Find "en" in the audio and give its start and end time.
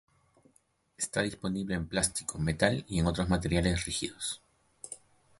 1.75-1.85, 2.97-3.05